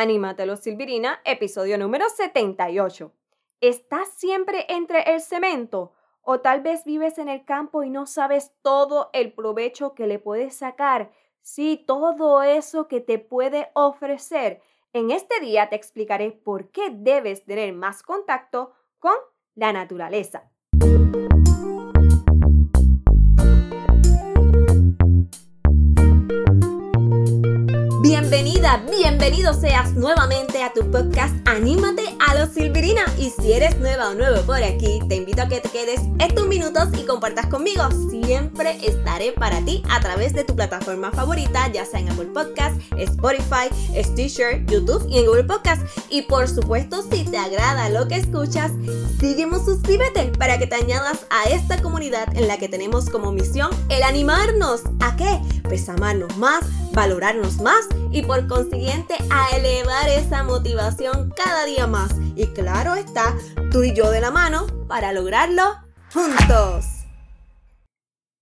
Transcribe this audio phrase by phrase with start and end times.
[0.00, 3.12] Anímatelo Silvirina, episodio número 78.
[3.60, 5.92] ¿Estás siempre entre el cemento?
[6.22, 10.20] O tal vez vives en el campo y no sabes todo el provecho que le
[10.20, 11.10] puedes sacar.
[11.40, 14.62] Sí, todo eso que te puede ofrecer.
[14.92, 19.16] En este día te explicaré por qué debes tener más contacto con
[19.56, 20.48] la naturaleza.
[29.28, 33.04] Bienvenido seas nuevamente a tu podcast Anímate a los Silvirina.
[33.18, 36.46] Y si eres nueva o nuevo por aquí, te invito a que te quedes estos
[36.46, 37.82] minutos y compartas conmigo.
[38.08, 42.80] Siempre estaré para ti a través de tu plataforma favorita, ya sea en Apple Podcast,
[42.96, 43.68] Spotify,
[44.02, 45.82] Stitcher, YouTube y en Google Podcast.
[46.08, 48.72] Y por supuesto, si te agrada lo que escuchas,
[49.20, 53.68] sígueme, suscríbete para que te añadas a esta comunidad en la que tenemos como misión
[53.90, 54.84] el animarnos.
[55.00, 55.38] ¿A qué?
[55.64, 62.14] Pues amarnos más, valorarnos más y por consiguiente a elevar esa motivación cada día más.
[62.36, 63.34] Y claro está,
[63.70, 65.62] tú y yo de la mano para lograrlo
[66.12, 66.98] juntos.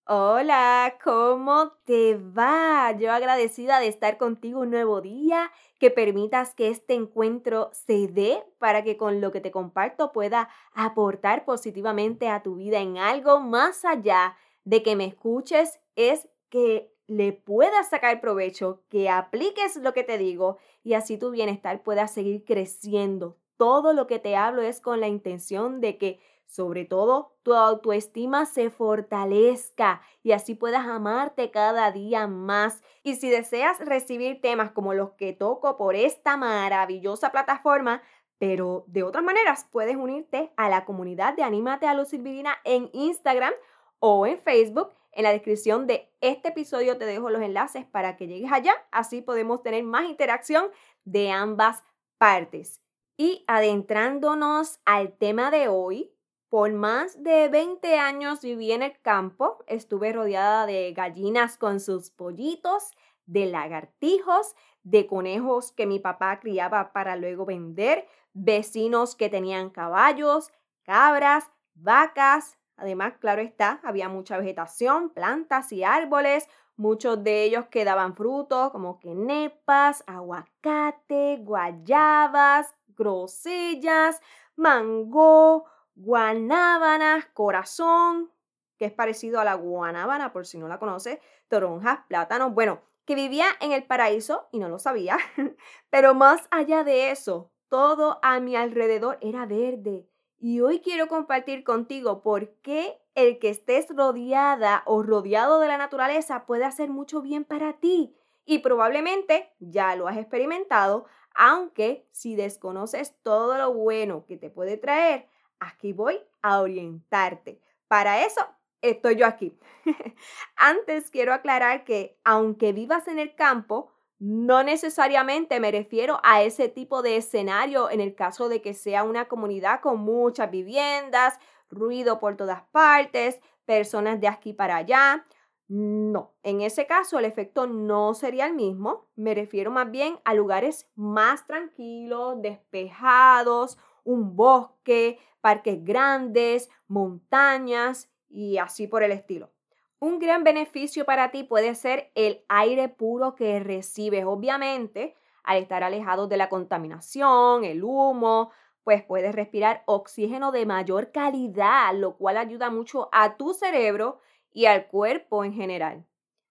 [0.09, 2.93] Hola, ¿cómo te va?
[2.97, 8.45] Yo agradecida de estar contigo un nuevo día, que permitas que este encuentro se dé
[8.59, 13.41] para que con lo que te comparto pueda aportar positivamente a tu vida en algo
[13.41, 19.93] más allá de que me escuches, es que le puedas sacar provecho, que apliques lo
[19.93, 23.37] que te digo y así tu bienestar pueda seguir creciendo.
[23.57, 28.47] Todo lo que te hablo es con la intención de que sobre todo tu autoestima
[28.47, 32.83] se fortalezca y así puedas amarte cada día más.
[33.03, 38.03] Y si deseas recibir temas como los que toco por esta maravillosa plataforma,
[38.39, 42.91] pero de otras maneras puedes unirte a la comunidad de Anímate a Luz Silvirina en
[42.93, 43.55] Instagram
[43.99, 48.27] o en Facebook en la descripción de este episodio te dejo los enlaces para que
[48.27, 50.67] llegues allá, así podemos tener más interacción
[51.05, 51.83] de ambas
[52.19, 52.83] partes.
[53.17, 56.13] Y adentrándonos al tema de hoy,
[56.51, 62.11] por más de 20 años viví en el campo, estuve rodeada de gallinas con sus
[62.11, 62.91] pollitos,
[63.25, 70.53] de lagartijos, de conejos que mi papá criaba para luego vender, vecinos que tenían caballos,
[70.83, 77.85] cabras, vacas, Además, claro está, había mucha vegetación, plantas y árboles, muchos de ellos que
[77.85, 84.21] daban frutos como quenepas, aguacate, guayabas, grosellas,
[84.57, 85.65] mango,
[85.95, 88.31] guanábanas, corazón,
[88.79, 93.15] que es parecido a la guanábana por si no la conoce, toronjas, plátanos, bueno, que
[93.15, 95.17] vivía en el paraíso y no lo sabía,
[95.91, 100.07] pero más allá de eso, todo a mi alrededor era verde
[100.39, 105.79] y hoy quiero compartir contigo por qué el que estés rodeada o rodeado de la
[105.79, 108.15] naturaleza puede hacer mucho bien para ti.
[108.45, 114.77] Y probablemente ya lo has experimentado, aunque si desconoces todo lo bueno que te puede
[114.77, 115.27] traer,
[115.59, 117.61] aquí voy a orientarte.
[117.89, 118.47] Para eso
[118.83, 119.59] estoy yo aquí.
[120.57, 126.69] Antes quiero aclarar que aunque vivas en el campo, no necesariamente me refiero a ese
[126.69, 131.39] tipo de escenario en el caso de que sea una comunidad con muchas viviendas,
[131.71, 135.27] ruido por todas partes, personas de aquí para allá.
[135.69, 139.09] No, en ese caso el efecto no sería el mismo.
[139.17, 148.59] Me refiero más bien a lugares más tranquilos, despejados, un bosque, parques grandes, montañas y
[148.59, 149.56] así por el estilo.
[149.99, 154.27] Un gran beneficio para ti puede ser el aire puro que recibes.
[154.27, 158.51] Obviamente, al estar alejados de la contaminación, el humo,
[158.85, 164.21] pues puedes respirar oxígeno de mayor calidad, lo cual ayuda mucho a tu cerebro
[164.53, 166.05] y al cuerpo en general.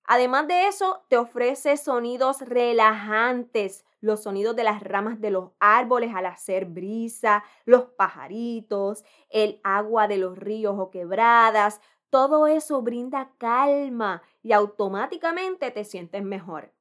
[0.05, 6.13] Además de eso, te ofrece sonidos relajantes, los sonidos de las ramas de los árboles
[6.13, 13.31] al hacer brisa, los pajaritos, el agua de los ríos o quebradas, todo eso brinda
[13.37, 16.71] calma y automáticamente te sientes mejor.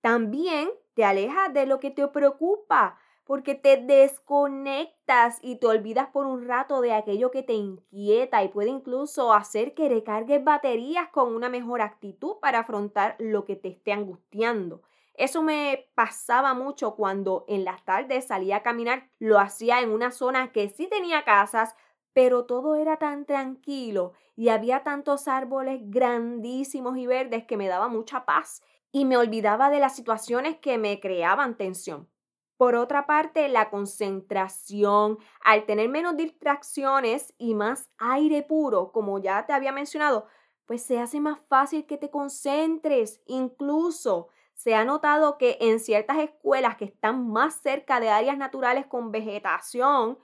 [0.00, 2.98] También te alejas de lo que te preocupa
[3.28, 8.48] porque te desconectas y te olvidas por un rato de aquello que te inquieta y
[8.48, 13.68] puede incluso hacer que recargues baterías con una mejor actitud para afrontar lo que te
[13.68, 14.80] esté angustiando.
[15.12, 20.10] Eso me pasaba mucho cuando en las tardes salía a caminar, lo hacía en una
[20.10, 21.74] zona que sí tenía casas,
[22.18, 27.86] pero todo era tan tranquilo y había tantos árboles grandísimos y verdes que me daba
[27.86, 28.60] mucha paz
[28.90, 32.08] y me olvidaba de las situaciones que me creaban tensión.
[32.56, 39.46] Por otra parte, la concentración, al tener menos distracciones y más aire puro, como ya
[39.46, 40.26] te había mencionado,
[40.66, 43.22] pues se hace más fácil que te concentres.
[43.26, 48.86] Incluso se ha notado que en ciertas escuelas que están más cerca de áreas naturales
[48.86, 50.18] con vegetación,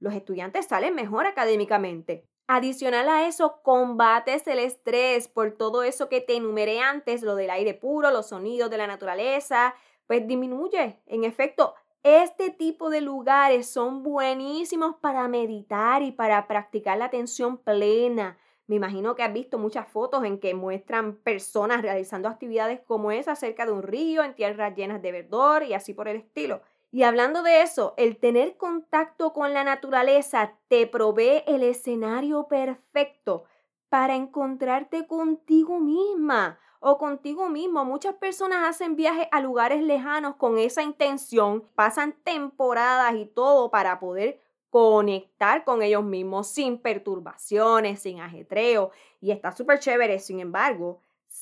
[0.00, 2.26] los estudiantes salen mejor académicamente.
[2.48, 7.50] Adicional a eso, combates el estrés por todo eso que te enumeré antes, lo del
[7.50, 9.76] aire puro, los sonidos de la naturaleza,
[10.08, 11.00] pues disminuye.
[11.06, 17.58] En efecto, este tipo de lugares son buenísimos para meditar y para practicar la atención
[17.58, 18.36] plena.
[18.66, 23.36] Me imagino que has visto muchas fotos en que muestran personas realizando actividades como esa
[23.36, 26.62] cerca de un río, en tierras llenas de verdor y así por el estilo.
[26.92, 33.44] Y hablando de eso, el tener contacto con la naturaleza te provee el escenario perfecto
[33.88, 37.84] para encontrarte contigo misma o contigo mismo.
[37.84, 44.00] Muchas personas hacen viajes a lugares lejanos con esa intención, pasan temporadas y todo para
[44.00, 44.40] poder
[44.70, 48.90] conectar con ellos mismos sin perturbaciones, sin ajetreo.
[49.20, 51.00] Y está súper chévere, sin embargo,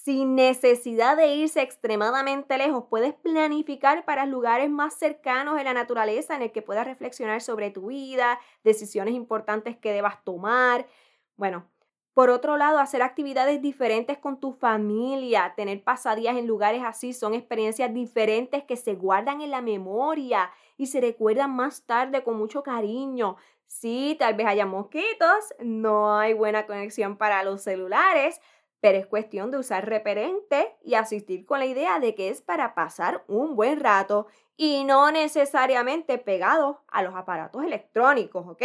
[0.08, 6.34] sin necesidad de irse extremadamente lejos, puedes planificar para lugares más cercanos en la naturaleza
[6.34, 10.86] en el que puedas reflexionar sobre tu vida, decisiones importantes que debas tomar.
[11.36, 11.68] Bueno,
[12.14, 17.34] por otro lado, hacer actividades diferentes con tu familia, tener pasadías en lugares así, son
[17.34, 22.62] experiencias diferentes que se guardan en la memoria y se recuerdan más tarde con mucho
[22.62, 23.36] cariño.
[23.66, 28.40] Sí, tal vez haya mosquitos, no hay buena conexión para los celulares,
[28.80, 32.74] pero es cuestión de usar referente y asistir con la idea de que es para
[32.74, 34.26] pasar un buen rato
[34.56, 38.62] y no necesariamente pegado a los aparatos electrónicos, ¿ok?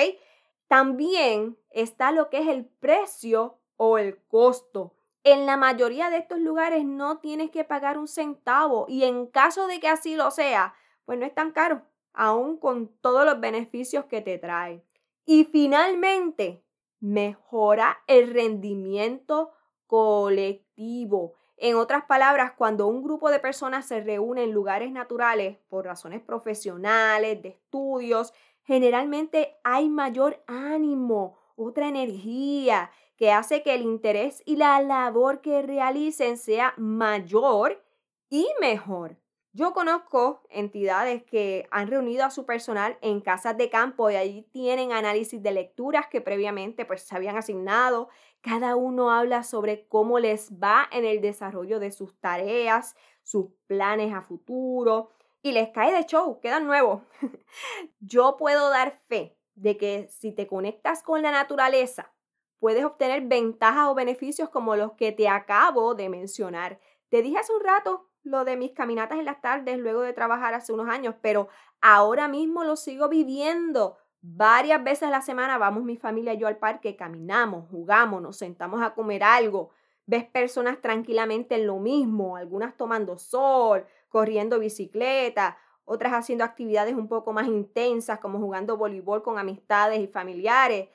[0.67, 4.95] También está lo que es el precio o el costo.
[5.23, 9.67] En la mayoría de estos lugares no tienes que pagar un centavo y en caso
[9.67, 10.73] de que así lo sea,
[11.05, 11.83] pues no es tan caro,
[12.13, 14.83] aún con todos los beneficios que te trae.
[15.25, 16.63] Y finalmente,
[16.99, 19.51] mejora el rendimiento
[19.93, 21.35] colectivo.
[21.55, 26.19] En otras palabras, cuando un grupo de personas se reúne en lugares naturales por razones
[26.19, 34.55] profesionales, de estudios, generalmente hay mayor ánimo, otra energía que hace que el interés y
[34.55, 37.85] la labor que realicen sea mayor
[38.31, 39.15] y mejor.
[39.55, 44.41] Yo conozco entidades que han reunido a su personal en casas de campo y ahí
[44.51, 48.09] tienen análisis de lecturas que previamente pues se habían asignado.
[48.41, 54.11] Cada uno habla sobre cómo les va en el desarrollo de sus tareas, sus planes
[54.11, 55.11] a futuro
[55.43, 57.03] y les cae de show, quedan nuevos.
[57.99, 62.11] Yo puedo dar fe de que si te conectas con la naturaleza,
[62.57, 66.79] puedes obtener ventajas o beneficios como los que te acabo de mencionar.
[67.09, 70.53] Te dije hace un rato lo de mis caminatas en las tardes luego de trabajar
[70.53, 71.49] hace unos años, pero
[71.81, 73.97] ahora mismo lo sigo viviendo.
[74.21, 78.37] Varias veces a la semana vamos mi familia y yo al parque, caminamos, jugamos, nos
[78.37, 79.71] sentamos a comer algo.
[80.05, 87.09] Ves personas tranquilamente en lo mismo, algunas tomando sol, corriendo bicicleta, otras haciendo actividades un
[87.09, 90.87] poco más intensas como jugando voleibol con amistades y familiares.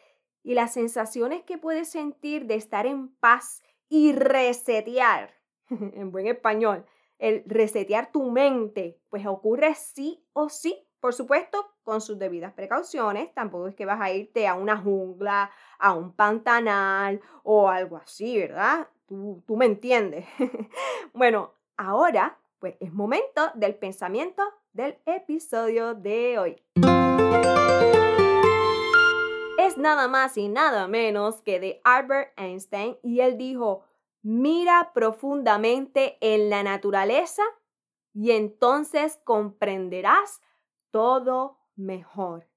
[0.43, 5.35] Y las sensaciones que puedes sentir de estar en paz y resetear,
[5.69, 6.87] en buen español,
[7.19, 13.33] el resetear tu mente, pues ocurre sí o sí, por supuesto, con sus debidas precauciones.
[13.35, 18.39] Tampoco es que vas a irte a una jungla, a un pantanal o algo así,
[18.39, 18.89] ¿verdad?
[19.07, 20.27] Tú, tú me entiendes.
[21.13, 24.43] bueno, ahora, pues es momento del pensamiento
[24.73, 26.57] del episodio de hoy.
[29.59, 33.83] Es nada más y nada menos que de Albert Einstein y él dijo,
[34.23, 37.43] Mira profundamente en la naturaleza
[38.13, 40.41] y entonces comprenderás
[40.91, 42.49] todo mejor.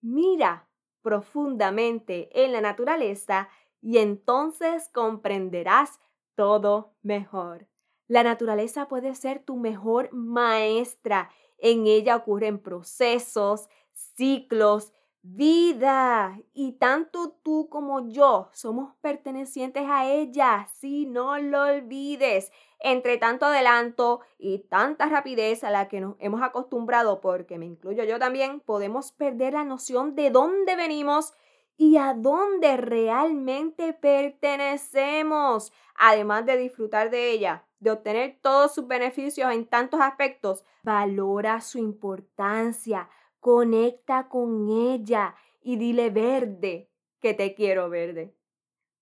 [0.00, 0.68] Mira
[1.02, 3.48] profundamente en la naturaleza
[3.82, 5.98] y entonces comprenderás
[6.36, 7.66] todo mejor.
[8.06, 11.30] La naturaleza puede ser tu mejor maestra.
[11.58, 16.38] En ella ocurren procesos, ciclos vida.
[16.52, 22.52] Y tanto tú como yo somos pertenecientes a ella, si no lo olvides.
[22.82, 28.04] Entre tanto adelanto y tanta rapidez a la que nos hemos acostumbrado, porque me incluyo
[28.04, 31.34] yo también, podemos perder la noción de dónde venimos
[31.80, 39.50] y a dónde realmente pertenecemos, además de disfrutar de ella, de obtener todos sus beneficios
[39.50, 43.08] en tantos aspectos, valora su importancia,
[43.40, 48.34] Conecta con ella y dile verde que te quiero verde.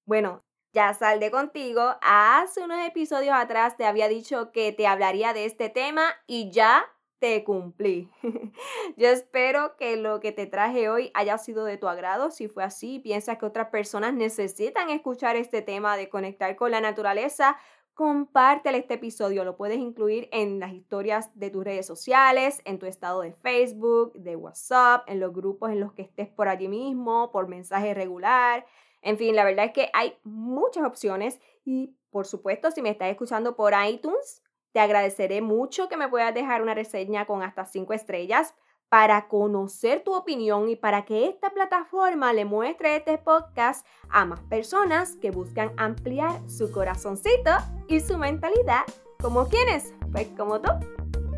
[0.06, 1.96] Bueno, ya saldé contigo.
[2.02, 6.86] Hace unos episodios atrás te había dicho que te hablaría de este tema y ya
[7.18, 8.10] te cumplí.
[8.96, 12.30] Yo espero que lo que te traje hoy haya sido de tu agrado.
[12.30, 16.80] Si fue así, piensas que otras personas necesitan escuchar este tema de conectar con la
[16.80, 17.56] naturaleza,
[17.98, 19.42] compártele este episodio.
[19.42, 24.12] Lo puedes incluir en las historias de tus redes sociales, en tu estado de Facebook,
[24.12, 28.64] de WhatsApp, en los grupos en los que estés por allí mismo, por mensaje regular.
[29.02, 33.10] En fin, la verdad es que hay muchas opciones y por supuesto, si me estás
[33.10, 37.94] escuchando por iTunes, te agradeceré mucho que me puedas dejar una reseña con hasta 5
[37.94, 38.54] estrellas
[38.88, 44.40] para conocer tu opinión y para que esta plataforma le muestre este podcast a más
[44.40, 47.50] personas que buscan ampliar su corazoncito
[47.86, 48.82] y su mentalidad.
[49.20, 49.94] ¿Como quiénes?
[50.12, 50.70] Pues como tú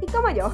[0.01, 0.53] y como yo.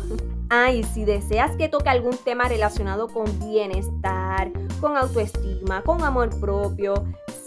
[0.48, 4.50] Ah, y si deseas que toque algún tema relacionado con bienestar,
[4.80, 6.94] con autoestima, con amor propio,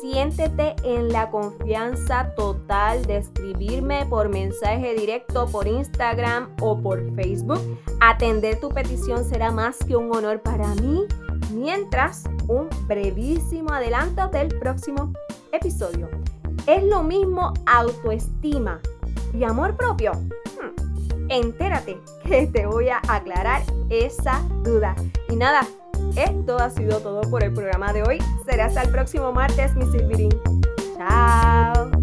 [0.02, 7.60] siéntete en la confianza total de escribirme por mensaje directo por Instagram o por Facebook.
[8.00, 11.06] Atender tu petición será más que un honor para mí.
[11.54, 15.14] Mientras, un brevísimo adelanto del próximo
[15.52, 16.10] episodio.
[16.68, 18.80] ¿Es lo mismo autoestima
[19.34, 20.12] y amor propio?
[20.14, 24.96] Hmm, entérate que te voy a aclarar esa duda.
[25.30, 25.68] Y nada,
[26.16, 28.20] esto ha sido todo por el programa de hoy.
[28.46, 30.32] Será hasta el próximo martes, mi Silvirín.
[30.98, 31.99] Chao.